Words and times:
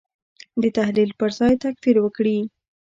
د 0.61 0.63
تحلیل 0.77 1.11
پر 1.19 1.29
ځای 1.39 1.53
تکفیر 1.63 1.95
وکړي. 2.01 2.37